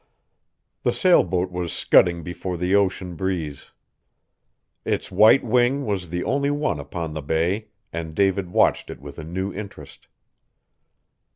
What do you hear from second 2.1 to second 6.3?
before the ocean breeze. Its white wing was the